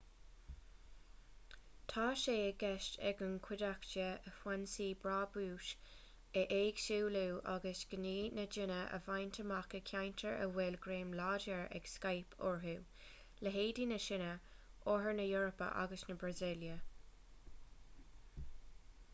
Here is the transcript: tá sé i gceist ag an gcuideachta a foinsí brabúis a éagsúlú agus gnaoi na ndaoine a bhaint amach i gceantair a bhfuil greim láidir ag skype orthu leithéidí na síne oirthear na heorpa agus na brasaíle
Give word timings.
tá 1.91 2.05
sé 2.21 2.33
i 2.45 2.53
gceist 2.63 2.95
ag 3.09 3.19
an 3.25 3.35
gcuideachta 3.47 4.05
a 4.31 4.33
foinsí 4.37 4.87
brabúis 5.03 5.67
a 6.41 6.43
éagsúlú 6.57 7.21
agus 7.57 7.83
gnaoi 7.93 8.23
na 8.39 8.47
ndaoine 8.49 8.79
a 8.99 9.01
bhaint 9.09 9.39
amach 9.45 9.77
i 9.81 9.83
gceantair 9.91 10.41
a 10.47 10.51
bhfuil 10.57 10.79
greim 10.87 11.13
láidir 11.21 11.63
ag 11.81 11.91
skype 11.93 12.41
orthu 12.55 12.75
leithéidí 13.47 13.89
na 13.95 14.03
síne 14.09 14.33
oirthear 14.33 15.15
na 15.23 15.29
heorpa 15.37 15.69
agus 15.85 16.07
na 16.11 16.19
brasaíle 16.27 16.75